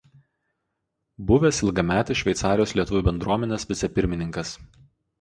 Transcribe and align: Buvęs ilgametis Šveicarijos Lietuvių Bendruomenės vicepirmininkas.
Buvęs 1.31 1.59
ilgametis 1.69 2.21
Šveicarijos 2.23 2.75
Lietuvių 2.81 3.05
Bendruomenės 3.13 3.71
vicepirmininkas. 3.75 4.61